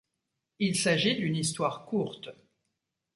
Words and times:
Il 0.57 0.79
s'agit 0.79 1.15
d'une 1.15 1.35
histoire 1.35 1.85
courte. 1.85 2.29